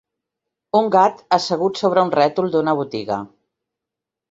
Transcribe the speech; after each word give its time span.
Un 0.79 0.89
gat 0.95 1.21
assegut 1.37 1.83
sobre 1.83 2.07
un 2.07 2.15
rètol 2.21 2.51
d'una 2.57 2.77
botiga. 2.83 3.21